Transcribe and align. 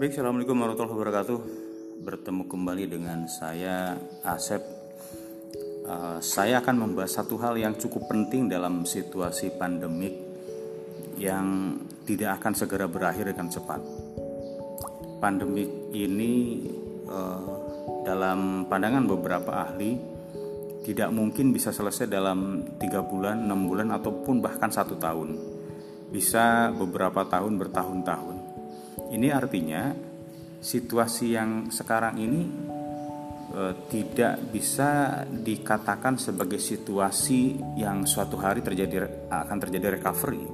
Baik, 0.00 0.16
Assalamualaikum 0.16 0.56
warahmatullahi 0.56 0.96
wabarakatuh. 0.96 1.38
Bertemu 2.08 2.48
kembali 2.48 2.88
dengan 2.88 3.28
saya 3.28 4.00
Asep. 4.24 4.64
Uh, 5.84 6.16
Saya 6.24 6.64
akan 6.64 6.88
membahas 6.88 7.20
satu 7.20 7.36
hal 7.36 7.60
yang 7.60 7.76
cukup 7.76 8.08
penting 8.08 8.48
dalam 8.48 8.88
situasi 8.88 9.60
pandemik 9.60 10.16
Yang 11.20 11.76
tidak 12.08 12.40
akan 12.40 12.52
segera 12.56 12.88
berakhir 12.88 13.28
dengan 13.28 13.52
cepat. 13.52 13.84
Pandemik 15.20 15.92
ini 15.92 16.64
uh, 17.04 17.52
dalam 18.00 18.72
pandangan 18.72 19.04
beberapa 19.04 19.68
ahli 19.68 20.00
Tidak 20.80 21.12
mungkin 21.12 21.52
bisa 21.52 21.76
selesai 21.76 22.08
dalam 22.08 22.64
tiga 22.80 23.04
bulan, 23.04 23.44
enam 23.44 23.68
bulan, 23.68 23.92
ataupun 24.00 24.40
bahkan 24.40 24.72
satu 24.72 24.96
tahun. 24.96 25.36
Bisa 26.08 26.72
beberapa 26.72 27.28
tahun 27.28 27.60
bertahun-tahun 27.60 28.39
ini 29.10 29.28
artinya 29.30 29.90
situasi 30.60 31.34
yang 31.34 31.72
sekarang 31.72 32.14
ini 32.20 32.40
e, 33.50 33.62
tidak 33.90 34.38
bisa 34.52 35.22
dikatakan 35.26 36.20
sebagai 36.20 36.60
situasi 36.62 37.58
yang 37.80 38.06
suatu 38.06 38.38
hari 38.38 38.62
terjadi 38.62 39.28
akan 39.28 39.58
terjadi 39.58 39.98
recovery. 39.98 40.44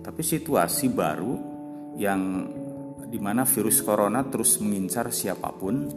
Tapi 0.00 0.22
situasi 0.24 0.88
baru 0.88 1.34
yang 1.98 2.22
di 3.08 3.20
mana 3.20 3.44
virus 3.44 3.84
corona 3.84 4.24
terus 4.24 4.60
mengincar 4.60 5.12
siapa 5.12 5.52
pun 5.52 5.88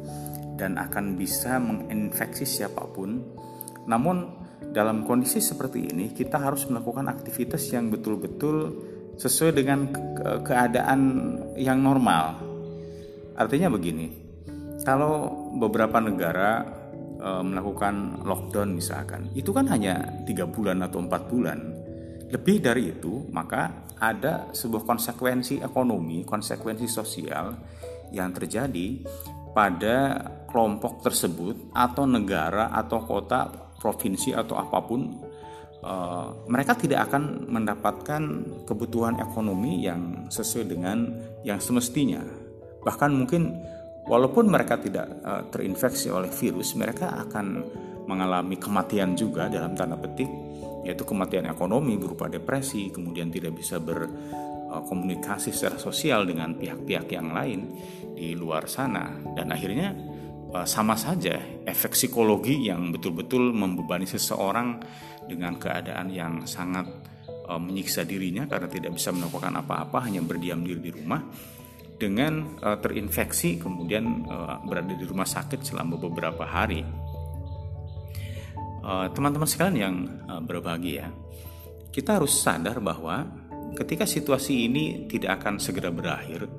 dan 0.59 0.76
akan 0.76 1.15
bisa 1.15 1.59
menginfeksi 1.62 2.43
siapa 2.43 2.84
pun. 2.91 3.23
Namun 3.88 4.17
dalam 4.71 5.03
kondisi 5.03 5.40
seperti 5.43 5.91
ini 5.91 6.12
kita 6.12 6.40
harus 6.40 6.67
melakukan 6.67 7.07
aktivitas 7.12 7.63
yang 7.76 7.91
betul-betul 7.91 8.91
sesuai 9.17 9.51
dengan 9.55 9.90
ke 9.91 10.45
keadaan 10.45 10.99
yang 11.57 11.81
normal. 11.81 12.37
Artinya 13.35 13.71
begini, 13.71 14.12
kalau 14.85 15.29
beberapa 15.57 15.98
negara 16.01 16.62
e, 17.18 17.29
melakukan 17.41 18.26
lockdown 18.26 18.76
misalkan, 18.76 19.29
itu 19.34 19.49
kan 19.49 19.70
hanya 19.70 20.01
tiga 20.27 20.45
bulan 20.45 20.84
atau 20.85 21.01
empat 21.01 21.21
bulan. 21.29 21.59
Lebih 22.31 22.57
dari 22.63 22.95
itu, 22.95 23.27
maka 23.34 23.91
ada 24.01 24.49
sebuah 24.55 24.87
konsekuensi 24.87 25.62
ekonomi, 25.62 26.23
konsekuensi 26.25 26.87
sosial 26.90 27.53
yang 28.09 28.34
terjadi 28.34 29.03
pada 29.51 30.20
kelompok 30.48 31.03
tersebut 31.03 31.75
atau 31.75 32.07
negara 32.07 32.71
atau 32.71 33.03
kota, 33.03 33.51
provinsi 33.77 34.31
atau 34.31 34.55
apa 34.57 34.79
pun 34.84 35.30
uh, 35.84 36.46
mereka 36.48 36.77
tidak 36.77 37.10
akan 37.10 37.49
mendapatkan 37.49 38.21
kebutuhan 38.65 39.20
ekonomi 39.21 39.85
yang 39.85 40.29
sesuai 40.29 40.65
dengan 40.65 40.98
yang 41.46 41.62
semestinya. 41.62 42.21
Bahkan 42.82 43.10
mungkin 43.13 43.54
walaupun 44.09 44.49
mereka 44.49 44.82
tidak 44.82 45.05
uh, 45.21 45.46
terinfeksi 45.49 46.09
oleh 46.09 46.29
virus, 46.29 46.74
mereka 46.74 47.13
akan 47.27 47.62
mengalami 48.09 48.57
kematian 48.57 49.13
juga 49.13 49.46
dalam 49.48 49.77
tanda 49.77 49.96
petik, 49.96 50.27
yaitu 50.82 51.05
kematian 51.05 51.46
ekonomi 51.46 51.96
berupa 51.96 52.26
depresi, 52.26 52.90
kemudian 52.90 53.29
tidak 53.29 53.54
bisa 53.54 53.77
berkomunikasi 53.77 55.54
secara 55.54 55.77
sosial 55.77 56.26
dengan 56.26 56.57
pihak-pihak 56.57 57.07
yang 57.13 57.29
lain 57.29 57.70
di 58.18 58.34
luar 58.34 58.65
sana, 58.65 59.13
dan 59.37 59.54
akhirnya 59.54 59.93
sama 60.52 60.99
saja 60.99 61.40
efek 61.63 61.96
psikologi 61.96 62.68
yang 62.68 62.91
betul-betul 62.91 63.55
membebani 63.55 64.03
seseorang 64.03 64.84
dengan 65.24 65.56
keadaan 65.56 66.12
yang 66.12 66.44
sangat 66.44 66.88
uh, 67.47 67.56
menyiksa 67.56 68.03
dirinya 68.03 68.44
karena 68.52 68.68
tidak 68.68 69.00
bisa 69.00 69.16
melakukan 69.16 69.56
apa-apa 69.63 70.12
hanya 70.12 70.19
berdiam 70.19 70.59
diri 70.59 70.81
di 70.84 70.91
rumah 70.91 71.24
dengan 71.96 72.59
uh, 72.59 72.75
terinfeksi 72.81 73.62
kemudian 73.64 74.28
berada 74.68 74.92
di 74.92 75.06
rumah 75.08 75.28
sakit 75.28 75.62
selama 75.64 75.96
beberapa 76.02 76.44
hari. 76.44 76.84
Teman-teman 78.81 79.46
sekalian 79.46 79.78
yang 79.78 79.96
berbahagia, 80.42 81.14
kita 81.94 82.18
harus 82.18 82.34
sadar 82.34 82.81
bahwa 82.81 83.30
ketika 83.78 84.09
situasi 84.09 84.66
ini 84.66 85.06
tidak 85.06 85.38
akan 85.38 85.62
segera 85.62 85.94
berakhir 85.94 86.50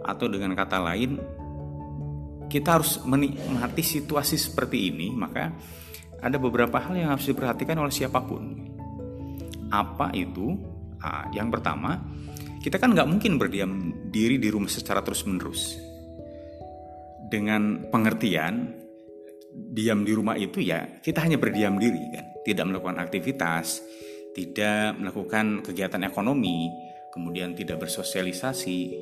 atau 0.00 0.26
dengan 0.30 0.56
kata 0.56 0.78
lain 0.80 1.20
kita 2.46 2.78
harus 2.78 3.02
menikmati 3.02 3.82
situasi 3.82 4.38
seperti 4.38 4.90
ini 4.94 5.10
maka 5.10 5.50
ada 6.20 6.36
beberapa 6.40 6.80
hal 6.80 6.94
yang 6.96 7.10
harus 7.14 7.28
diperhatikan 7.28 7.76
oleh 7.76 7.92
siapa 7.92 8.18
pun. 8.24 8.56
Apa 9.68 10.14
itu? 10.16 10.56
Nah, 10.96 11.28
yang 11.30 11.52
pertama, 11.52 12.02
kita 12.62 12.82
kan 12.82 12.96
nggak 12.96 13.06
mungkin 13.06 13.38
berdiam 13.38 13.92
diri 14.10 14.40
di 14.40 14.48
rumah 14.50 14.70
secara 14.70 15.04
terus-menerus. 15.04 15.78
Dengan 17.26 17.90
pengertian 17.90 18.74
diam 19.50 20.04
di 20.06 20.12
rumah 20.14 20.38
itu 20.38 20.62
ya 20.62 21.00
kita 21.00 21.26
hanya 21.26 21.38
berdiam 21.38 21.78
diri 21.78 22.00
kan, 22.14 22.26
tidak 22.46 22.64
melakukan 22.70 22.98
aktivitas, 23.02 23.82
tidak 24.34 24.94
melakukan 24.98 25.62
kegiatan 25.62 26.02
ekonomi, 26.06 26.70
kemudian 27.14 27.54
tidak 27.54 27.82
bersosialisasi 27.86 28.94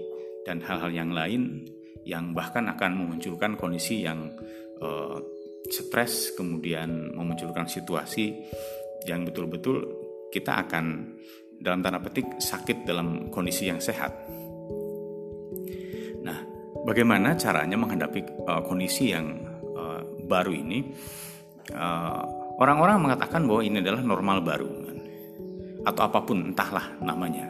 dan 0.45 0.61
hal-hal 0.65 0.93
yang 0.93 1.11
lain 1.13 1.65
yang 2.05 2.37
bahkan 2.37 2.69
akan 2.69 3.01
memunculkan 3.01 3.57
kondisi 3.57 4.05
yang 4.05 4.33
uh, 4.81 5.19
stres 5.69 6.37
kemudian 6.37 7.17
memunculkan 7.17 7.65
situasi 7.65 8.37
yang 9.09 9.25
betul-betul 9.25 9.85
kita 10.29 10.61
akan 10.65 11.17
dalam 11.57 11.81
tanda 11.81 12.01
petik 12.01 12.41
sakit 12.41 12.85
dalam 12.85 13.33
kondisi 13.33 13.73
yang 13.73 13.81
sehat. 13.81 14.13
Nah, 16.25 16.39
bagaimana 16.85 17.37
caranya 17.37 17.81
menghadapi 17.81 18.45
uh, 18.45 18.61
kondisi 18.65 19.17
yang 19.17 19.41
uh, 19.73 20.05
baru 20.29 20.53
ini? 20.53 20.93
Orang-orang 22.61 23.01
uh, 23.01 23.03
mengatakan 23.09 23.49
bahwa 23.49 23.65
ini 23.65 23.81
adalah 23.81 24.05
normal 24.05 24.45
baru 24.45 24.85
atau 25.85 26.03
apa 26.05 26.25
pun 26.25 26.53
entahlah 26.53 26.97
namanya. 27.05 27.49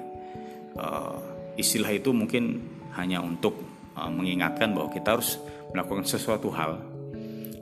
Uh, 0.74 1.18
istilah 1.54 1.90
itu 1.94 2.10
mungkin 2.10 2.66
hanya 2.98 3.22
untuk 3.22 3.54
uh, 3.96 4.10
mengingatkan 4.10 4.74
bahwa 4.74 4.90
kita 4.92 5.18
harus 5.18 5.38
melakukan 5.74 6.06
sesuatu 6.06 6.50
hal 6.54 6.78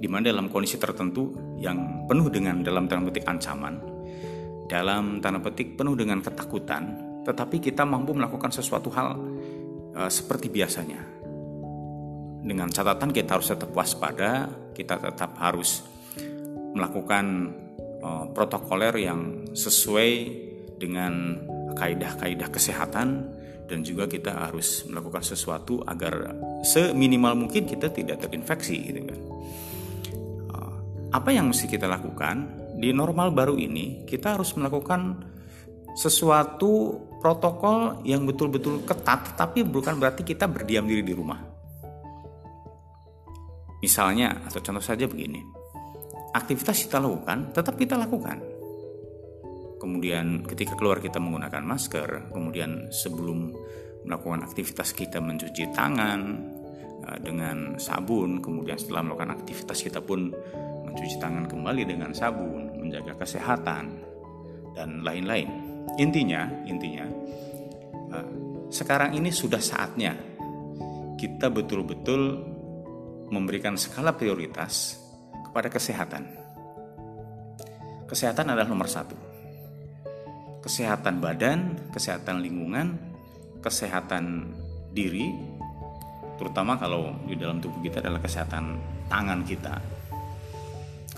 di 0.02 0.10
mana 0.10 0.34
dalam 0.34 0.50
kondisi 0.50 0.82
tertentu 0.82 1.30
yang 1.62 2.04
penuh 2.10 2.26
dengan 2.26 2.58
dalam 2.66 2.90
tanda 2.90 3.06
petik 3.06 3.22
ancaman, 3.22 3.78
dalam 4.66 5.22
tanda 5.22 5.38
petik 5.38 5.78
penuh 5.78 5.94
dengan 5.94 6.18
ketakutan, 6.18 6.98
tetapi 7.22 7.62
kita 7.62 7.86
mampu 7.86 8.10
melakukan 8.10 8.50
sesuatu 8.50 8.90
hal 8.90 9.14
uh, 9.94 10.10
seperti 10.10 10.50
biasanya. 10.50 10.98
Dengan 12.42 12.66
catatan 12.74 13.14
kita 13.14 13.38
harus 13.38 13.54
tetap 13.54 13.70
waspada, 13.70 14.50
kita 14.74 14.98
tetap 14.98 15.38
harus 15.38 15.86
melakukan 16.74 17.54
uh, 18.02 18.26
protokoler 18.34 18.98
yang 18.98 19.46
sesuai 19.54 20.10
dengan 20.82 21.38
kaidah-kaidah 21.78 22.50
kesehatan 22.50 23.08
dan 23.70 23.86
juga 23.86 24.10
kita 24.10 24.34
harus 24.34 24.84
melakukan 24.88 25.22
sesuatu 25.22 25.80
agar 25.86 26.34
seminimal 26.66 27.46
mungkin 27.46 27.64
kita 27.64 27.88
tidak 27.92 28.22
terinfeksi 28.26 28.76
gitu 28.78 29.00
kan. 29.06 29.20
Apa 31.12 31.28
yang 31.28 31.52
mesti 31.52 31.68
kita 31.68 31.84
lakukan 31.84 32.48
di 32.80 32.88
normal 32.88 33.36
baru 33.36 33.60
ini? 33.60 34.08
Kita 34.08 34.32
harus 34.32 34.56
melakukan 34.56 35.20
sesuatu 35.92 36.96
protokol 37.20 38.00
yang 38.08 38.24
betul-betul 38.24 38.80
ketat, 38.88 39.36
tapi 39.36 39.60
bukan 39.60 40.00
berarti 40.00 40.24
kita 40.24 40.48
berdiam 40.48 40.88
diri 40.88 41.04
di 41.04 41.12
rumah. 41.12 41.36
Misalnya, 43.84 44.40
atau 44.48 44.64
contoh 44.64 44.80
saja 44.80 45.04
begini, 45.04 45.44
aktivitas 46.32 46.88
kita 46.88 46.96
lakukan, 46.96 47.52
tetap 47.52 47.76
kita 47.76 48.00
lakukan. 48.00 48.40
Kemudian 49.82 50.46
ketika 50.46 50.78
keluar 50.78 51.02
kita 51.02 51.18
menggunakan 51.18 51.66
masker, 51.66 52.30
kemudian 52.30 52.94
sebelum 52.94 53.50
melakukan 54.06 54.46
aktivitas 54.46 54.94
kita 54.94 55.18
mencuci 55.18 55.74
tangan 55.74 56.20
eh, 57.02 57.18
dengan 57.18 57.74
sabun, 57.82 58.38
kemudian 58.38 58.78
setelah 58.78 59.10
melakukan 59.10 59.42
aktivitas 59.42 59.82
kita 59.82 59.98
pun 59.98 60.30
mencuci 60.86 61.18
tangan 61.18 61.50
kembali 61.50 61.82
dengan 61.82 62.14
sabun, 62.14 62.78
menjaga 62.78 63.18
kesehatan, 63.26 63.84
dan 64.78 65.02
lain-lain. 65.02 65.48
Intinya, 65.98 66.46
intinya, 66.64 67.04
uh, 68.12 68.28
sekarang 68.72 69.12
ini 69.16 69.28
sudah 69.28 69.60
saatnya 69.60 70.14
kita 71.18 71.52
betul-betul 71.52 72.40
memberikan 73.28 73.76
skala 73.76 74.16
prioritas 74.16 74.96
kepada 75.48 75.68
kesehatan. 75.68 76.22
Kesehatan 78.08 78.52
adalah 78.52 78.68
nomor 78.68 78.88
satu. 78.88 79.31
Kesehatan 80.62 81.18
badan, 81.18 81.90
kesehatan 81.90 82.38
lingkungan, 82.38 82.94
kesehatan 83.58 84.54
diri, 84.94 85.34
terutama 86.38 86.78
kalau 86.78 87.18
di 87.26 87.34
dalam 87.34 87.58
tubuh 87.58 87.82
kita 87.82 87.98
adalah 87.98 88.22
kesehatan 88.22 88.78
tangan 89.10 89.42
kita, 89.42 89.82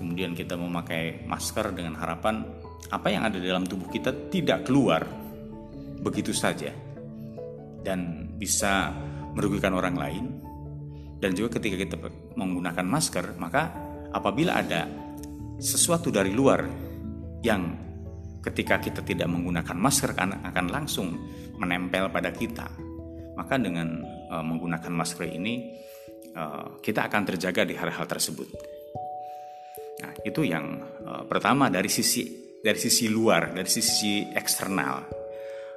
kemudian 0.01 0.33
kita 0.33 0.57
memakai 0.57 1.29
masker 1.29 1.77
dengan 1.77 2.01
harapan 2.01 2.45
apa 2.89 3.09
yang 3.09 3.25
ada 3.25 3.37
dalam 3.37 3.65
tubuh 3.65 3.89
kita 3.89 4.33
tidak 4.33 4.65
keluar 4.69 5.05
begitu 6.01 6.37
saja 6.37 6.73
dan 7.85 8.33
bisa 8.37 8.93
merugikan 9.37 9.77
orang 9.77 9.97
lain. 9.97 10.25
Dan 11.21 11.33
juga 11.33 11.57
ketika 11.57 11.77
kita 11.81 11.97
menggunakan 12.37 12.85
masker 12.85 13.37
maka 13.41 13.73
apabila 14.13 14.61
ada 14.61 14.85
sesuatu 15.57 16.13
dari 16.13 16.33
luar 16.37 16.69
yang 17.41 17.84
ketika 18.45 18.77
kita 18.77 19.01
tidak 19.01 19.27
menggunakan 19.33 19.73
masker 19.73 20.13
akan 20.21 20.67
langsung 20.69 21.17
menempel 21.57 22.13
pada 22.13 22.29
kita. 22.29 22.69
Maka 23.35 23.57
dengan 23.59 24.05
uh, 24.31 24.45
menggunakan 24.45 24.93
masker 24.93 25.27
ini 25.27 25.75
uh, 26.37 26.79
kita 26.79 27.09
akan 27.09 27.23
terjaga 27.25 27.65
di 27.65 27.75
hal-hal 27.75 28.05
tersebut. 28.05 28.47
Nah 30.05 30.13
itu 30.23 30.45
yang 30.45 30.85
uh, 31.03 31.25
pertama 31.25 31.73
dari 31.73 31.89
sisi 31.89 32.45
dari 32.61 32.77
sisi 32.79 33.09
luar 33.09 33.57
dari 33.57 33.67
sisi 33.67 34.29
eksternal. 34.29 34.95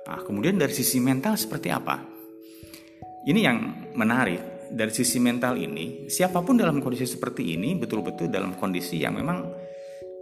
Nah 0.06 0.20
kemudian 0.22 0.60
dari 0.60 0.76
sisi 0.76 1.00
mental 1.00 1.40
seperti 1.40 1.72
apa? 1.72 1.96
Ini 3.28 3.40
yang 3.40 3.58
menarik. 3.96 4.60
Dari 4.68 4.92
sisi 4.92 5.16
mental 5.24 5.56
ini 5.56 6.12
siapa 6.12 6.44
pun 6.44 6.60
dalam 6.60 6.84
kondisi 6.84 7.08
seperti 7.08 7.56
ini 7.56 7.80
betul-betul 7.80 8.28
dalam 8.28 8.52
kondisi 8.60 9.00
yang 9.00 9.16
memang 9.16 9.48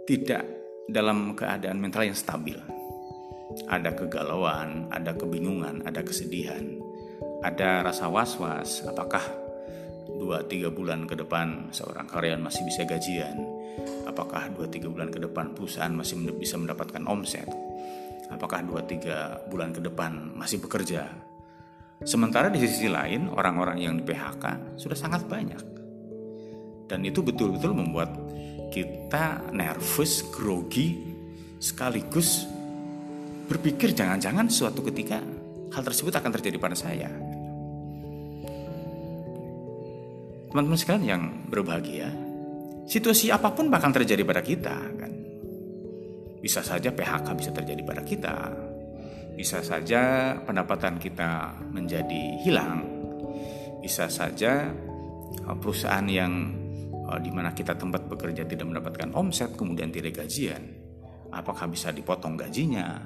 tidak 0.06 0.55
dalam 0.86 1.34
keadaan 1.34 1.82
mental 1.82 2.06
yang 2.06 2.18
stabil. 2.18 2.58
Ada 3.66 3.94
kegalauan, 3.94 4.90
ada 4.94 5.16
kebingungan, 5.16 5.82
ada 5.86 6.02
kesedihan, 6.02 6.62
ada 7.42 7.82
rasa 7.82 8.06
was-was. 8.06 8.86
Apakah 8.86 9.22
dua 10.06 10.46
tiga 10.46 10.70
bulan 10.70 11.10
ke 11.10 11.18
depan 11.18 11.70
seorang 11.74 12.06
karyawan 12.06 12.46
masih 12.46 12.62
bisa 12.66 12.86
gajian? 12.86 13.38
Apakah 14.06 14.50
dua 14.54 14.70
tiga 14.70 14.86
bulan 14.86 15.10
ke 15.10 15.18
depan 15.18 15.52
perusahaan 15.52 15.92
masih 15.92 16.22
bisa 16.38 16.54
mendapatkan 16.54 17.02
omset? 17.04 17.48
Apakah 18.30 18.62
dua 18.62 18.82
tiga 18.86 19.38
bulan 19.50 19.74
ke 19.74 19.82
depan 19.82 20.34
masih 20.34 20.62
bekerja? 20.62 21.10
Sementara 22.02 22.52
di 22.52 22.60
sisi 22.60 22.92
lain 22.92 23.32
orang-orang 23.32 23.80
yang 23.80 23.94
di 23.96 24.04
PHK 24.04 24.76
sudah 24.76 24.98
sangat 24.98 25.24
banyak. 25.24 25.62
Dan 26.86 27.02
itu 27.02 27.18
betul-betul 27.24 27.74
membuat 27.74 28.14
kita 28.76 29.56
nervous, 29.56 30.20
grogi, 30.28 31.00
sekaligus 31.56 32.44
berpikir 33.48 33.96
jangan-jangan 33.96 34.52
suatu 34.52 34.84
ketika 34.92 35.16
hal 35.72 35.80
tersebut 35.80 36.12
akan 36.12 36.28
terjadi 36.36 36.60
pada 36.60 36.76
saya. 36.76 37.08
Teman-teman 40.52 40.76
sekalian 40.76 41.04
yang 41.08 41.22
berbahagia, 41.48 42.12
situasi 42.84 43.32
apa 43.32 43.56
pun 43.56 43.72
bakal 43.72 43.96
terjadi 43.96 44.20
pada 44.28 44.44
kita 44.44 44.76
kan. 45.00 45.12
Bisa 46.44 46.60
saja 46.60 46.92
PHK 46.92 47.26
bisa 47.32 47.50
terjadi 47.56 47.80
pada 47.80 48.04
kita. 48.04 48.36
Bisa 49.36 49.64
saja 49.64 50.32
pendapatan 50.44 51.00
kita 51.00 51.64
menjadi 51.72 52.44
hilang. 52.44 52.84
Bisa 53.80 54.08
saja 54.08 54.68
uh, 55.44 55.56
perusahaan 55.56 56.04
yang 56.08 56.65
uh, 57.06 57.20
di 57.22 57.30
mana 57.30 57.54
kita 57.54 57.78
tempat 57.78 58.10
bekerja 58.10 58.42
tidak 58.44 58.66
mendapatkan 58.66 59.14
omset 59.14 59.54
kemudian 59.54 59.94
tidak 59.94 60.26
gajian. 60.26 60.62
Apakah 61.30 61.70
bisa 61.70 61.94
dipotong 61.94 62.34
gajinya? 62.34 63.02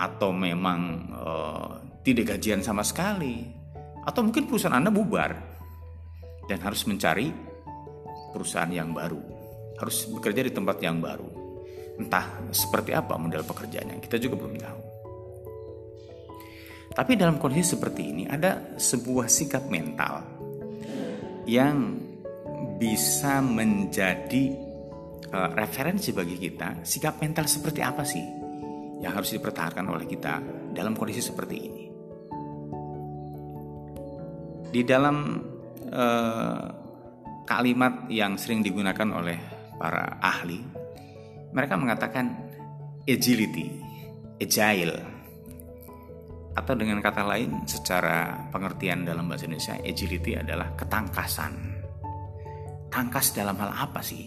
Atau 0.00 0.32
memang 0.32 0.80
uh, 1.12 1.72
tidak 2.04 2.36
gajian 2.36 2.64
sama 2.64 2.84
sekali? 2.84 3.44
Atau 4.04 4.24
mungkin 4.24 4.48
perusahaan 4.48 4.76
Anda 4.76 4.88
bubar 4.88 5.32
dan 6.48 6.58
harus 6.64 6.88
mencari 6.88 7.28
perusahaan 8.32 8.70
yang 8.72 8.96
baru? 8.96 9.20
Harus 9.76 10.08
bekerja 10.08 10.40
di 10.44 10.52
tempat 10.52 10.80
yang 10.80 11.00
baru. 11.00 11.28
Entah 12.00 12.48
seperti 12.48 12.96
apa 12.96 13.20
model 13.20 13.44
pekerjaannya 13.44 14.00
kita 14.00 14.16
juga 14.16 14.40
belum 14.40 14.56
tahu. 14.56 14.80
Tapi 16.90 17.12
dalam 17.14 17.38
kondisi 17.38 17.76
seperti 17.78 18.02
ini 18.02 18.24
ada 18.26 18.74
sebuah 18.74 19.30
sikap 19.30 19.70
mental 19.70 20.26
yang 21.46 22.09
bisa 22.80 23.44
menjadi 23.44 24.56
uh, 25.28 25.52
referensi 25.52 26.16
bagi 26.16 26.40
kita 26.40 26.80
sikap 26.80 27.20
mental 27.20 27.44
seperti 27.44 27.84
apa 27.84 28.00
sih 28.08 28.24
yang 29.04 29.12
harus 29.12 29.36
dipertahankan 29.36 29.84
oleh 29.84 30.08
kita 30.08 30.40
dalam 30.72 30.96
kondisi 30.96 31.20
seperti 31.20 31.56
ini. 31.60 31.84
Di 34.70 34.80
dalam 34.86 35.16
uh, 35.92 36.64
kalimat 37.44 38.08
yang 38.08 38.40
sering 38.40 38.64
digunakan 38.64 39.08
oleh 39.12 39.36
para 39.76 40.16
ahli, 40.24 40.64
mereka 41.52 41.76
mengatakan 41.76 42.32
agility, 43.04 43.76
agile, 44.40 44.96
atau 46.56 46.74
dengan 46.78 47.02
kata 47.04 47.28
lain 47.28 47.66
secara 47.68 48.48
pengertian 48.48 49.04
dalam 49.04 49.28
bahasa 49.28 49.44
Indonesia 49.44 49.76
agility 49.84 50.38
adalah 50.38 50.72
ketangkasan 50.78 51.69
tangkas 52.90 53.32
dalam 53.32 53.56
hal 53.56 53.70
apa 53.88 54.02
sih? 54.04 54.26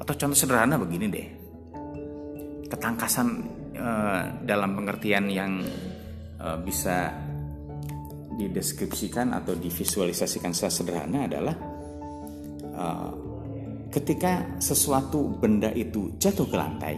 Atau 0.00 0.14
contoh 0.14 0.38
sederhana 0.38 0.78
begini 0.78 1.06
deh. 1.10 1.28
Ketangkasan 2.66 3.28
uh, 3.76 4.22
dalam 4.42 4.78
pengertian 4.78 5.26
yang 5.28 5.60
uh, 6.40 6.58
bisa 6.62 7.12
dideskripsikan 8.36 9.32
atau 9.34 9.56
divisualisasikan 9.56 10.54
secara 10.54 10.72
sederhana 10.72 11.18
adalah 11.26 11.56
uh, 12.76 13.10
ketika 13.90 14.60
sesuatu 14.62 15.36
benda 15.40 15.72
itu 15.72 16.14
jatuh 16.20 16.46
ke 16.46 16.56
lantai, 16.56 16.96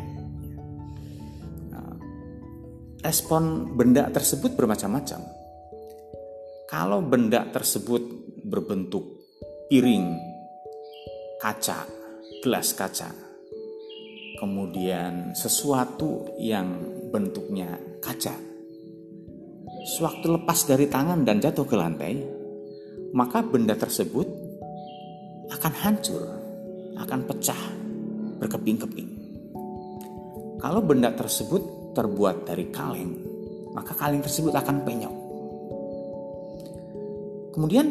respon 3.03 3.73
benda 3.79 4.11
tersebut 4.11 4.53
bermacam-macam. 4.59 5.21
Kalau 6.69 7.01
benda 7.01 7.49
tersebut 7.49 8.03
berbentuk 8.45 9.25
piring 9.73 10.28
kaca, 11.39 11.87
gelas 12.43 12.75
kaca. 12.75 13.15
Kemudian 14.39 15.35
sesuatu 15.35 16.35
yang 16.39 16.67
bentuknya 17.15 17.79
kaca. 18.03 18.35
Sewaktu 19.95 20.27
lepas 20.35 20.67
dari 20.67 20.91
tangan 20.91 21.23
dan 21.23 21.39
jatuh 21.39 21.63
ke 21.63 21.79
lantai, 21.79 22.19
maka 23.15 23.43
benda 23.43 23.79
tersebut 23.79 24.27
akan 25.55 25.73
hancur, 25.79 26.23
akan 26.99 27.21
pecah, 27.25 27.63
berkeping-keping. 28.43 29.11
Kalau 30.59 30.83
benda 30.83 31.15
tersebut 31.15 31.95
terbuat 31.95 32.47
dari 32.51 32.69
kaleng, 32.75 33.15
maka 33.73 33.95
kaleng 33.95 34.23
tersebut 34.23 34.53
akan 34.55 34.77
penyok. 34.83 35.17
Kemudian 37.55 37.87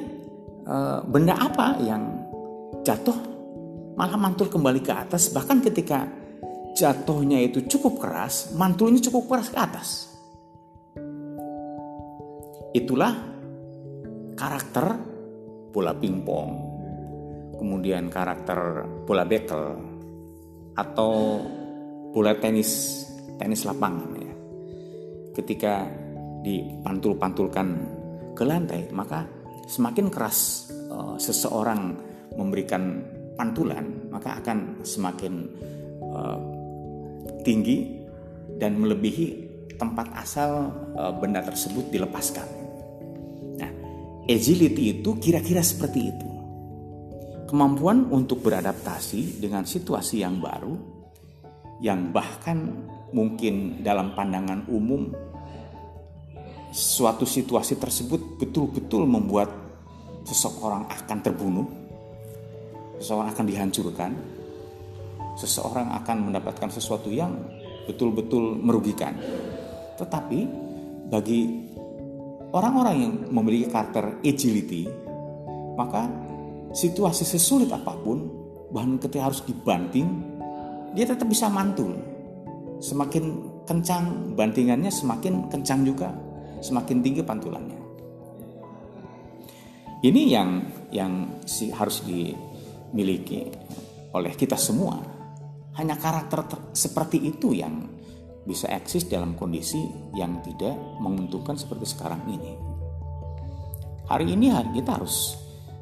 eh, 0.67 0.99
benda 1.07 1.35
apa 1.35 1.79
yang 1.79 2.03
jatuh 2.83 3.36
malah 3.97 4.15
mantul 4.15 4.45
kembali 4.45 4.85
ke 4.85 4.93
atas 4.93 5.33
bahkan 5.33 5.57
ketika 5.57 6.05
jatuhnya 6.77 7.41
itu 7.41 7.65
cukup 7.65 7.97
keras 7.97 8.53
mantulnya 8.53 9.01
cukup 9.01 9.25
keras 9.33 9.49
ke 9.49 9.57
atas. 9.57 9.89
Itulah 12.77 13.13
karakter 14.37 14.85
bola 15.73 15.97
pingpong 15.97 16.49
kemudian 17.57 18.13
karakter 18.13 18.85
bola 19.09 19.25
bekel 19.25 19.65
atau 20.77 21.41
bola 22.13 22.37
tenis 22.37 23.01
tenis 23.41 23.65
lapangan 23.65 24.09
ya. 24.13 24.33
Ketika 25.33 25.73
dipantul-pantulkan 26.45 27.67
ke 28.37 28.45
lantai 28.45 28.93
maka 28.93 29.25
semakin 29.65 30.13
keras 30.13 30.69
uh, 30.93 31.17
seseorang 31.17 31.97
memberikan 32.37 33.16
pantulan 33.37 34.09
maka 34.09 34.41
akan 34.41 34.81
semakin 34.81 35.33
uh, 36.01 36.39
tinggi 37.45 38.01
dan 38.57 38.81
melebihi 38.81 39.47
tempat 39.77 40.09
asal 40.17 40.73
uh, 40.97 41.13
benda 41.13 41.45
tersebut 41.45 41.93
dilepaskan. 41.93 42.47
Nah, 43.61 43.71
agility 44.25 44.99
itu 44.99 45.15
kira-kira 45.21 45.61
seperti 45.61 45.99
itu. 46.09 46.29
Kemampuan 47.47 48.11
untuk 48.11 48.43
beradaptasi 48.43 49.39
dengan 49.39 49.63
situasi 49.63 50.19
yang 50.19 50.43
baru 50.43 50.75
yang 51.79 52.11
bahkan 52.11 52.89
mungkin 53.13 53.85
dalam 53.85 54.17
pandangan 54.17 54.67
umum 54.67 55.13
suatu 56.73 57.23
situasi 57.23 57.79
tersebut 57.79 58.41
betul-betul 58.41 59.07
membuat 59.07 59.47
seseorang 60.27 60.91
akan 60.91 61.17
terbunuh 61.23 61.67
seseorang 62.97 63.29
akan 63.33 63.45
dihancurkan, 63.45 64.11
seseorang 65.37 65.87
akan 66.03 66.17
mendapatkan 66.31 66.69
sesuatu 66.73 67.13
yang 67.13 67.33
betul-betul 67.85 68.57
merugikan. 68.59 69.15
Tetapi 69.97 70.39
bagi 71.07 71.41
orang-orang 72.51 72.95
yang 72.97 73.13
memiliki 73.31 73.71
karakter 73.71 74.19
agility, 74.21 74.89
maka 75.77 76.09
situasi 76.73 77.23
sesulit 77.23 77.71
apa 77.71 77.95
pun, 77.95 78.27
bahkan 78.73 78.99
ketika 78.99 79.31
harus 79.31 79.41
dibanting, 79.45 80.07
dia 80.93 81.05
tetap 81.07 81.29
bisa 81.29 81.47
mantul. 81.47 81.95
Semakin 82.77 83.57
kencang 83.65 84.37
bantingannya, 84.37 84.93
semakin 84.93 85.49
kencang 85.49 85.81
juga, 85.81 86.13
semakin 86.61 87.01
tinggi 87.01 87.21
pantulannya. 87.25 87.79
Ini 89.97 90.21
yang 90.29 90.49
yang 90.93 91.41
harus 91.73 92.05
dimiliki 92.91 93.47
oleh 94.13 94.33
kita 94.33 94.55
semua. 94.55 94.99
Hanya 95.77 95.93
karakter 95.99 96.73
seperti 96.73 97.21
itu 97.21 97.53
yang 97.53 97.85
bisa 98.47 98.71
eksis 98.71 99.05
dalam 99.05 99.35
kondisi 99.35 99.77
yang 100.15 100.39
tidak 100.41 100.73
menguntungkan 101.03 101.59
seperti 101.59 101.85
sekarang 101.85 102.23
ini. 102.31 102.55
Hari 104.07 104.33
ini 104.33 104.47
hari 104.49 104.71
kita 104.79 104.97
harus 104.97 105.35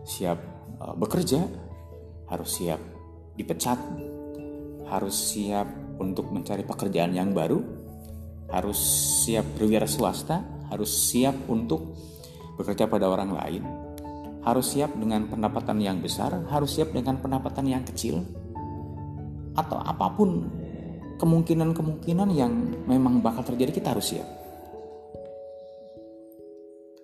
siap 0.03 0.41
uh, 0.81 0.97
bekerja, 0.97 1.45
harus 2.27 2.49
siap 2.57 2.81
dipecat, 3.37 3.77
harus 4.89 5.15
siap 5.15 5.69
untuk 6.01 6.33
mencari 6.33 6.65
pekerjaan 6.65 7.13
yang 7.13 7.31
baru, 7.31 7.61
harus 8.49 8.81
siap 9.23 9.45
berwira 9.55 9.85
swasta, 9.85 10.41
harus 10.73 10.89
siap 10.89 11.37
untuk 11.47 11.95
bekerja 12.57 12.89
pada 12.89 13.05
orang 13.07 13.31
lain, 13.31 13.63
harus 14.45 14.77
siap 14.77 14.93
dengan 14.93 15.25
pendapatan 15.25 15.81
yang 15.81 15.97
besar, 15.97 16.45
harus 16.53 16.77
siap 16.77 16.93
dengan 16.93 17.17
pendapatan 17.17 17.65
yang 17.65 17.81
kecil, 17.81 18.21
atau 19.57 19.81
apa 19.81 20.13
pun 20.13 20.45
kemungkinan-kemungkinan 21.17 22.29
yang 22.29 22.53
memang 22.85 23.25
bakal 23.25 23.41
terjadi 23.41 23.73
kita 23.73 23.97
harus 23.97 24.13
siap. 24.13 24.27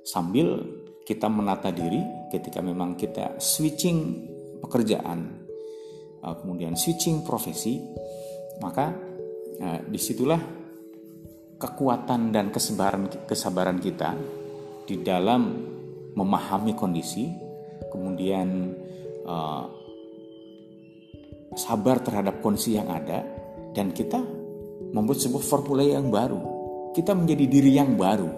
Sambil 0.05 0.61
kita 1.01 1.25
menata 1.31 1.73
diri 1.73 2.29
ketika 2.29 2.61
memang 2.61 2.93
kita 2.93 3.41
switching 3.41 4.29
pekerjaan, 4.61 5.41
uh, 6.21 6.35
kemudian 6.37 6.77
switching 6.77 7.25
profesi, 7.25 7.81
maka 8.61 8.93
uh, 9.57 9.79
di 9.81 9.97
situlah 9.97 10.61
kekuatan 11.57 12.29
dan 12.29 12.53
kesabaran 12.53 13.09
kesabaran 13.25 13.81
kita 13.81 14.13
di 14.85 15.01
dalam 15.01 15.41
memahami 16.15 16.75
kondisi, 16.75 17.31
kemudian 17.91 18.75
uh, 19.27 19.63
sabar 21.55 21.99
terhadap 21.99 22.39
kondisi 22.39 22.75
yang 22.75 22.87
ada, 22.91 23.23
dan 23.71 23.91
kita 23.95 24.19
membuat 24.91 25.19
sebuah 25.23 25.43
formula 25.43 25.83
yang 25.83 26.11
baru. 26.11 26.39
Kita 26.91 27.15
menjadi 27.15 27.45
diri 27.47 27.71
yang 27.79 27.95
baru. 27.95 28.31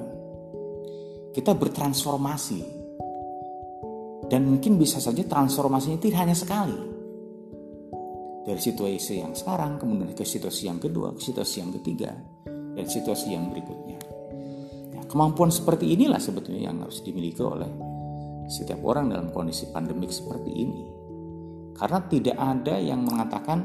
Kita 1.33 1.57
bertransformasi. 1.57 2.85
Dan 4.29 4.45
mungkin 4.49 4.77
bisa 4.77 5.01
saja 5.01 5.25
transformasinya 5.25 5.97
tidak 5.97 6.19
hanya 6.21 6.37
sekali. 6.37 6.77
Dari 8.43 8.61
situasi 8.61 9.23
yang 9.23 9.33
sekarang, 9.33 9.81
kemudian 9.81 10.13
ke 10.13 10.21
situasi 10.21 10.69
yang 10.69 10.77
kedua, 10.77 11.17
ke 11.17 11.21
situasi 11.21 11.55
yang 11.65 11.71
ketiga, 11.81 12.11
dan 12.45 12.85
situasi 12.85 13.33
yang 13.33 13.49
berikutnya. 13.49 13.92
Kemampuan 15.13 15.53
seperti 15.53 15.93
inilah 15.93 16.17
sebetulnya 16.17 16.73
yang 16.73 16.81
harus 16.81 17.05
dimiliki 17.05 17.37
oleh 17.45 17.69
setiap 18.49 18.81
orang 18.81 19.13
dalam 19.13 19.29
kondisi 19.29 19.69
pandemik 19.69 20.09
seperti 20.09 20.49
ini. 20.49 20.81
Karena 21.77 22.01
tidak 22.09 22.33
ada 22.33 22.81
yang 22.81 23.05
mengatakan 23.05 23.61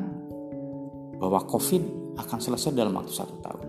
bahwa 1.17 1.41
COVID 1.49 2.13
akan 2.21 2.39
selesai 2.45 2.77
dalam 2.77 2.93
waktu 2.93 3.17
satu 3.17 3.41
tahun. 3.41 3.67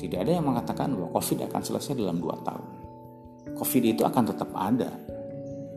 Tidak 0.00 0.16
ada 0.16 0.32
yang 0.40 0.48
mengatakan 0.48 0.96
bahwa 0.96 1.12
COVID 1.20 1.44
akan 1.44 1.60
selesai 1.60 1.92
dalam 1.92 2.16
dua 2.16 2.40
tahun. 2.40 2.68
COVID 3.60 3.82
itu 3.84 4.02
akan 4.08 4.24
tetap 4.32 4.48
ada 4.56 4.88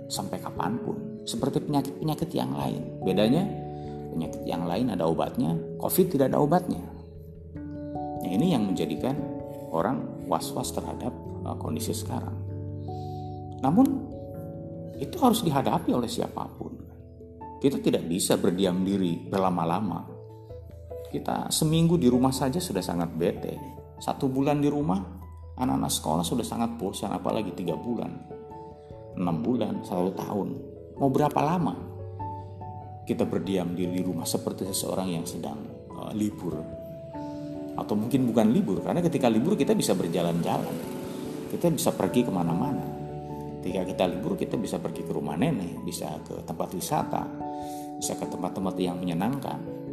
sampai 0.08 0.40
kapan 0.40 0.80
pun, 0.80 1.28
seperti 1.28 1.60
penyakit-penyakit 1.60 2.32
yang 2.32 2.56
lain. 2.56 3.04
Bedanya, 3.04 3.44
penyakit 4.16 4.48
yang 4.48 4.64
lain 4.64 4.96
ada 4.96 5.04
obatnya, 5.12 5.60
COVID 5.76 6.08
tidak 6.08 6.32
ada 6.32 6.40
obatnya. 6.40 6.80
Nah, 8.24 8.32
ini 8.32 8.56
yang 8.56 8.64
menjadikan 8.64 9.20
orang 9.76 10.13
was-was 10.34 10.74
terhadap 10.74 11.14
uh, 11.46 11.54
kondisi 11.62 11.94
sekarang. 11.94 12.34
Namun, 13.62 13.86
itu 14.98 15.22
harus 15.22 15.46
dihadapi 15.46 15.94
oleh 15.94 16.10
siapa 16.10 16.50
pun. 16.58 16.74
Kita 17.62 17.78
tidak 17.78 18.10
bisa 18.10 18.36
berdiam 18.36 18.82
diri 18.82 19.16
berlama-lama 19.30 20.14
kita 21.14 21.54
seminggu 21.54 22.02
di 22.02 22.10
rumah 22.10 22.34
saja 22.34 22.58
sudah 22.58 22.82
sangat 22.82 23.14
bete. 23.14 23.54
Satu 24.02 24.26
bulan 24.26 24.58
di 24.58 24.66
rumah, 24.66 24.98
anak-anak 25.62 25.94
sekolah 25.94 26.26
sudah 26.26 26.42
sangat 26.42 26.74
bosan, 26.82 27.14
apalagi 27.14 27.54
tiga 27.54 27.78
bulan, 27.78 28.10
enam 29.14 29.46
bulan, 29.46 29.86
satu 29.86 30.10
tahun. 30.18 30.50
Mau 30.98 31.14
berapa 31.14 31.38
lama 31.38 31.78
kita 33.06 33.30
berdiam 33.30 33.78
di 33.78 34.02
rumah 34.02 34.26
seperti 34.26 34.66
seseorang 34.74 35.14
yang 35.14 35.26
sedang 35.30 35.62
uh, 35.94 36.10
libur? 36.18 36.83
Atau 37.74 37.98
mungkin 37.98 38.30
bukan 38.30 38.54
libur, 38.54 38.86
karena 38.86 39.02
ketika 39.02 39.28
libur 39.30 39.58
kita 39.58 39.74
bisa 39.74 39.98
berjalan-jalan. 39.98 41.02
Kita 41.50 41.70
bisa 41.70 41.94
pergi 41.94 42.26
ke 42.26 42.32
mana-mana. 42.34 42.82
Ketika 43.62 43.86
kita 43.86 44.04
libur 44.10 44.34
kita 44.34 44.58
bisa 44.58 44.82
pergi 44.82 45.06
ke 45.06 45.12
rumah 45.14 45.38
nenek, 45.38 45.86
bisa 45.86 46.18
ke 46.26 46.42
tempat 46.44 46.70
wisata, 46.74 47.24
bisa 47.98 48.18
ke 48.18 48.26
tempat-tempat 48.26 48.76
yang 48.82 48.98
menyenangkan 48.98 49.84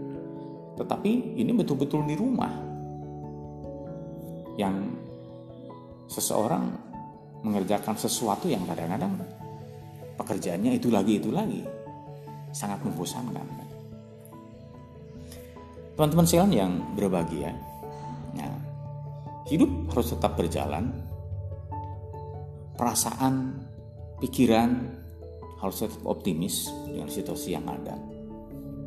tetapi 0.80 1.37
ini 1.37 1.52
betul-betul 1.52 2.08
di 2.08 2.16
rumah 2.16 2.49
yang 4.56 4.96
seseorang 6.08 6.72
mengerjakan 7.44 8.00
sesuatu 8.00 8.49
yang 8.49 8.64
kadang-kadang 8.64 9.12
pekerjaannya 10.16 10.80
itu 10.80 10.88
lagi 10.88 11.20
itu 11.20 11.28
lagi 11.28 11.60
sangat 12.56 12.80
membosankan. 12.80 13.44
Teman-teman 16.00 16.25
sekalian 16.25 16.52
yang 16.56 16.72
berbahagia, 16.96 17.52
hidup 19.50 19.90
harus 19.90 20.14
tetap 20.14 20.38
berjalan. 20.38 20.95
Perasaan, 22.78 23.61
pikiran 24.23 24.71
harus 25.61 25.85
tetap 25.85 26.00
optimis 26.07 26.71
dengan 26.88 27.11
situasi 27.11 27.59
yang 27.59 27.66
ada. 27.66 27.99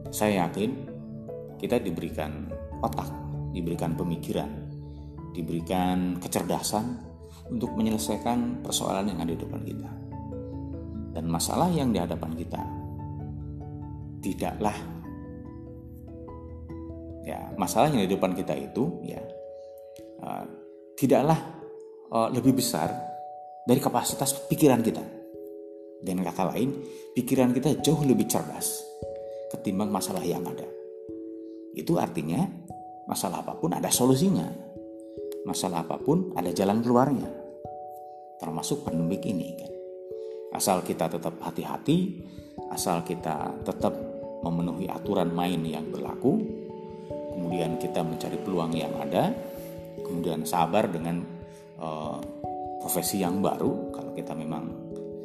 Saya 0.09 0.47
yakin 0.47 0.71
kita 1.59 1.77
diberikan 1.83 2.49
otak, 2.81 3.11
diberikan 3.53 3.93
pemikiran, 3.93 4.49
diberikan 5.35 6.17
kecerdasan 6.17 6.97
untuk 7.51 7.75
menyelesaikan 7.77 8.63
persoalan 8.65 9.13
yang 9.13 9.19
ada 9.21 9.35
di 9.35 9.41
depan 9.43 9.61
kita. 9.61 9.91
Dan 11.13 11.29
masalah 11.29 11.69
yang 11.69 11.93
di 11.93 12.01
hadapan 12.01 12.33
kita 12.33 12.63
tidaklah 14.23 14.73
ya 17.27 17.51
masalah 17.59 17.91
yang 17.91 18.07
di 18.07 18.09
depan 18.15 18.31
kita 18.31 18.55
itu 18.55 19.03
ya 19.03 19.19
uh, 20.23 20.45
tidaklah 20.95 21.39
uh, 22.09 22.31
lebih 22.31 22.55
besar 22.55 22.89
dari 23.67 23.79
kapasitas 23.83 24.47
pikiran 24.47 24.79
kita. 24.79 25.03
Dan 26.03 26.19
kata 26.19 26.51
lain, 26.51 26.83
pikiran 27.15 27.55
kita 27.55 27.79
jauh 27.79 28.03
lebih 28.03 28.27
cerdas 28.27 28.83
ketimbang 29.55 29.87
masalah 29.87 30.25
yang 30.25 30.43
ada. 30.43 30.67
Itu 31.71 32.01
artinya 32.01 32.43
masalah 33.07 33.45
apa 33.45 33.55
pun 33.55 33.71
ada 33.71 33.87
solusinya. 33.87 34.49
Masalah 35.47 35.83
apa 35.83 35.99
pun 35.99 36.33
ada 36.35 36.51
jalan 36.51 36.83
keluarnya. 36.83 37.29
Termasuk 38.39 38.83
pandemik 38.83 39.23
ini 39.23 39.47
kan. 39.55 39.71
Asal 40.53 40.83
kita 40.83 41.09
tetap 41.09 41.39
hati-hati, 41.39 42.19
asal 42.69 43.01
kita 43.07 43.63
tetap 43.65 43.95
memenuhi 44.43 44.85
aturan 44.91 45.31
main 45.31 45.63
yang 45.63 45.87
berlaku, 45.89 46.43
kemudian 47.33 47.79
kita 47.79 48.03
mencari 48.05 48.37
peluang 48.43 48.75
yang 48.75 48.93
ada, 48.99 49.33
kemudian 50.01 50.41
sabar 50.47 50.89
dengan 50.89 51.21
uh, 51.77 52.17
profesi 52.81 53.21
yang 53.21 53.39
baru 53.43 53.93
kalau 53.93 54.11
kita 54.17 54.33
memang 54.33 54.65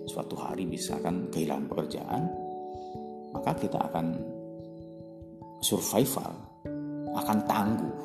suatu 0.08 0.36
hari 0.36 0.64
bisa 0.64 0.96
kan 1.00 1.28
kehilangan 1.32 1.68
pekerjaan, 1.68 2.22
maka 3.32 3.52
kita 3.56 3.78
akan 3.92 4.06
survival 5.60 6.32
akan 7.18 7.38
tangguh. 7.44 7.96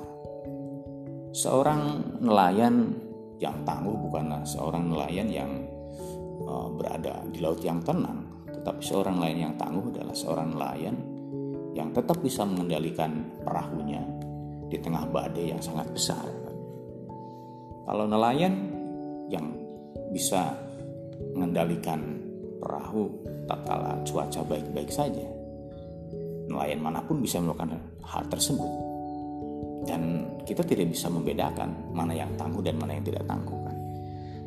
Seorang 1.33 1.81
nelayan 2.21 2.93
yang 3.41 3.57
tangguh 3.65 3.95
bukanlah 3.97 4.45
seorang 4.45 4.93
nelayan 4.93 5.27
yang 5.31 5.51
uh, 6.45 6.69
berada 6.73 7.25
di 7.29 7.41
laut 7.41 7.61
yang 7.65 7.81
tenang, 7.81 8.45
tetapi 8.45 8.81
seorang 8.83 9.17
nelayan 9.17 9.49
yang 9.49 9.55
tangguh 9.57 9.89
adalah 9.93 10.13
seorang 10.13 10.49
nelayan 10.53 10.95
yang 11.73 11.89
tetap 11.89 12.21
bisa 12.21 12.45
mengendalikan 12.45 13.25
perahunya 13.41 14.01
di 14.69 14.77
tengah 14.77 15.09
badai 15.09 15.53
yang 15.53 15.61
sangat 15.61 15.89
besar. 15.89 16.42
Kalau 17.83 18.05
nelayan 18.07 18.53
yang 19.27 19.51
bisa 20.15 20.55
mengendalikan 21.35 21.99
perahu 22.63 23.11
tatkala 23.49 23.99
cuaca 24.07 24.41
baik-baik 24.47 24.87
saja, 24.87 25.25
nelayan 26.47 26.79
mana 26.79 27.03
pun 27.03 27.19
bisa 27.19 27.43
melakukan 27.43 27.75
hal 28.07 28.23
tersebut. 28.31 28.71
Dan 29.83 30.23
kita 30.47 30.63
tidak 30.63 30.95
bisa 30.95 31.11
membedakan 31.11 31.91
mana 31.91 32.15
yang 32.15 32.31
tangguh 32.39 32.63
dan 32.63 32.79
mana 32.79 32.95
yang 32.95 33.03
tidak 33.03 33.27
tangguh 33.27 33.59
kan? 33.67 33.75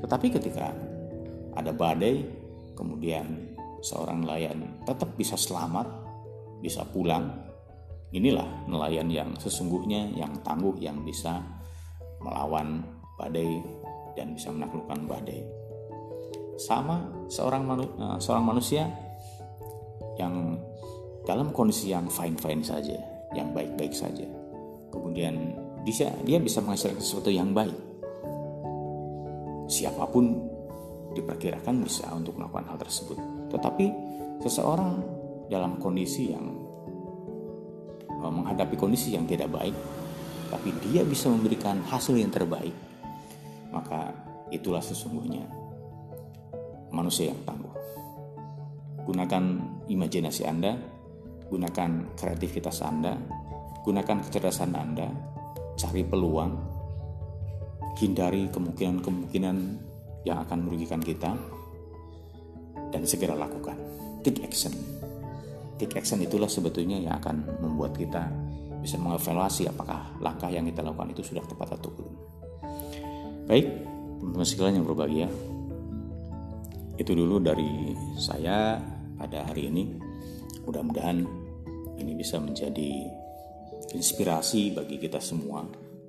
Tetapi 0.00 0.26
ketika 0.33 0.73
ada 1.57 1.73
badai 1.76 2.25
kemudian 2.73 3.57
seorang 3.81 4.25
nelayan 4.25 4.64
tetap 4.85 5.12
bisa 5.16 5.37
selamat 5.37 5.88
bisa 6.61 6.85
pulang 6.88 7.33
inilah 8.12 8.69
nelayan 8.69 9.09
yang 9.12 9.31
sesungguhnya 9.37 10.12
yang 10.16 10.33
tangguh 10.40 10.76
yang 10.81 11.00
bisa 11.05 11.40
melawan 12.21 12.81
badai 13.16 13.64
dan 14.16 14.37
bisa 14.37 14.52
menaklukkan 14.52 15.08
badai 15.08 15.44
sama 16.56 17.04
seorang 17.28 17.68
manu, 17.68 17.85
uh, 18.00 18.16
seorang 18.16 18.44
manusia 18.49 18.88
yang 20.16 20.56
dalam 21.28 21.52
kondisi 21.52 21.92
yang 21.92 22.08
fine-fine 22.08 22.64
saja, 22.64 22.96
yang 23.37 23.52
baik-baik 23.52 23.92
saja. 23.92 24.25
Kemudian 24.88 25.52
dia 25.85 26.08
dia 26.25 26.38
bisa 26.40 26.64
menghasilkan 26.64 26.99
sesuatu 26.99 27.28
yang 27.28 27.52
baik. 27.52 27.76
Siapa 29.68 30.08
pun 30.08 30.49
diperkirakan 31.12 31.85
bisa 31.85 32.08
untuk 32.16 32.40
melakukan 32.40 32.73
hal 32.73 32.78
tersebut. 32.80 33.18
Tetapi 33.52 33.87
seseorang 34.40 35.04
dalam 35.52 35.76
kondisi 35.76 36.32
yang 36.32 36.46
uh, 38.16 38.32
menghadapi 38.32 38.80
kondisi 38.80 39.12
yang 39.12 39.28
tidak 39.28 39.52
baik, 39.52 39.76
tapi 40.49 40.73
dia 40.88 41.04
bisa 41.04 41.28
memberikan 41.28 41.85
hasil 41.85 42.16
yang 42.16 42.32
terbaik, 42.32 42.73
maka 43.70 44.14
itulah 44.50 44.82
sesungguhnya 44.82 45.46
manusia 46.94 47.30
yang 47.30 47.40
tangguh. 47.42 47.75
Gunakan 49.06 49.44
imajinasi 49.87 50.42
Anda, 50.46 50.75
gunakan 51.46 52.18
kreativitas 52.18 52.82
Anda, 52.82 53.14
gunakan 53.87 54.23
kecerdasan 54.26 54.75
Anda, 54.75 55.06
cari 55.78 56.02
peluang, 56.02 56.52
hindari 58.02 58.50
kemungkinan-kemungkinan 58.50 59.56
yang 60.26 60.42
akan 60.42 60.58
merugikan 60.66 60.99
kita, 60.99 61.38
dan 62.90 63.02
segera 63.06 63.38
lakukan. 63.38 63.78
Take 64.26 64.42
action. 64.42 64.75
Take 65.78 65.94
action 65.94 66.18
itulah 66.25 66.50
sebetulnya 66.50 66.99
yang 66.99 67.14
akan 67.20 67.62
membuat 67.62 67.94
kita 67.94 68.26
bisa 68.82 68.96
mengevaluasi 68.99 69.70
apakah 69.70 70.14
langkah 70.23 70.50
yang 70.50 70.66
kita 70.66 70.82
lakukan 70.82 71.14
itu 71.14 71.23
sudah 71.23 71.44
tepat 71.46 71.78
atau 71.78 71.90
belum. 71.92 72.14
Baik, 73.47 73.71
teman-teman 74.19 74.43
sekalian 74.43 74.76
yang 74.83 74.87
berbahagia, 74.91 75.29
itu 76.99 77.15
dulu 77.15 77.38
dari 77.38 77.95
saya 78.19 78.83
pada 79.15 79.47
hari 79.47 79.71
ini. 79.71 79.95
Mudah-mudahan 80.67 81.23
ini 81.95 82.12
bisa 82.19 82.43
menjadi 82.43 83.07
inspirasi 83.95 84.75
bagi 84.75 84.99
kita 84.99 85.23
semua, 85.23 85.62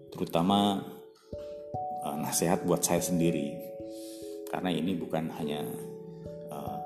terutama 0.10 0.82
uh, 2.01 2.17
nasihat 2.17 2.65
buat 2.65 2.82
saya 2.82 3.06
sendiri. 3.06 3.53
Karena 4.50 4.74
ini 4.74 4.98
bukan 4.98 5.29
hanya 5.38 5.62
uh, 6.50 6.79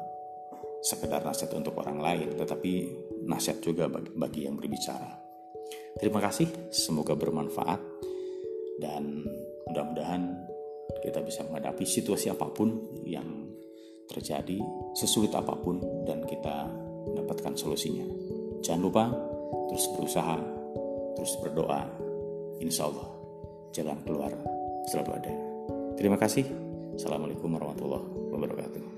sekedar 0.84 1.24
nasihat 1.24 1.56
untuk 1.56 1.80
orang 1.80 2.04
lain, 2.04 2.28
tetapi 2.36 2.92
nasihat 3.24 3.64
juga 3.64 3.88
bagi, 3.88 4.12
bagi 4.20 4.42
yang 4.52 4.60
berbicara. 4.60 5.16
Terima 5.96 6.20
kasih, 6.20 6.76
semoga 6.76 7.16
bermanfaat 7.16 7.80
dan 8.84 9.24
mudah-mudahan 9.72 10.22
kita 11.00 11.24
bisa 11.24 11.48
menghadapi 11.48 11.88
situasi 11.88 12.28
apa 12.30 12.52
pun 12.52 13.00
yang 13.08 13.48
terjadi 14.12 14.60
sesulit 14.92 15.32
apa 15.32 15.56
pun 15.56 15.80
dan 16.04 16.22
kita 16.28 16.68
mendapatkan 17.08 17.56
solusinya. 17.56 18.04
Jangan 18.60 18.82
lupa 18.84 19.04
terus 19.72 19.88
berusaha, 19.96 20.38
terus 21.16 21.34
berdoa. 21.40 21.88
Insya 22.62 22.86
Allah 22.86 23.10
jalan 23.74 23.98
keluar 24.06 24.32
selalu 24.92 25.12
ada. 25.18 25.34
Terima 25.98 26.20
kasih. 26.20 26.46
Assalamualaikum 26.94 27.50
warahmatullahi 27.56 28.06
wabarakatuh. 28.30 28.91